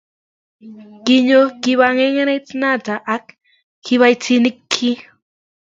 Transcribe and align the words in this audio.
kiinyo 1.05 1.41
kibagengeit 1.61 2.47
nata 2.61 2.93
ak 3.15 3.25
kibaitinik 3.83 4.57
kyi 4.71 4.91